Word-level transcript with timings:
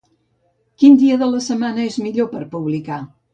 Quin 0.83 0.97
dia 1.01 1.17
de 1.23 1.27
la 1.33 1.41
setmana 1.49 1.85
és 1.91 1.99
millor 2.07 2.31
per 2.33 2.43
publicar? 2.57 2.99